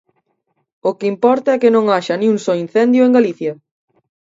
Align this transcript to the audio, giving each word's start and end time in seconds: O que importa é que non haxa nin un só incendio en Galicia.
O 0.89 0.91
que 0.97 1.09
importa 1.13 1.49
é 1.55 1.59
que 1.61 1.73
non 1.75 1.85
haxa 1.93 2.15
nin 2.17 2.29
un 2.35 2.39
só 2.45 2.53
incendio 2.65 3.01
en 3.03 3.15
Galicia. 3.17 3.53